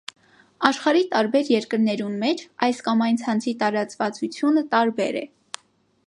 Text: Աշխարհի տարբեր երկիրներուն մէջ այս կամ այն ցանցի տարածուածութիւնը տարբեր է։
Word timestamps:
Աշխարհի 0.67 1.03
տարբեր 1.09 1.51
երկիրներուն 1.55 2.15
մէջ 2.23 2.41
այս 2.67 2.79
կամ 2.87 3.03
այն 3.07 3.21
ցանցի 3.25 3.53
տարածուածութիւնը 3.59 4.65
տարբեր 4.73 5.21
է։ 5.21 5.23